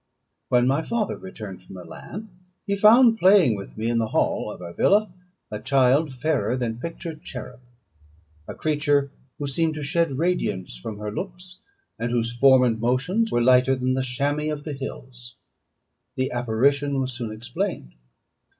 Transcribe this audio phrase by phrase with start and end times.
[0.49, 2.31] When my father returned from Milan,
[2.65, 5.13] he found playing with me in the hall of our villa,
[5.51, 7.59] a child fairer than pictured cherub
[8.47, 11.59] a creature who seemed to shed radiance from her looks,
[11.99, 15.35] and whose form and motions were lighter than the chamois of the hills.
[16.15, 17.93] The apparition was soon explained.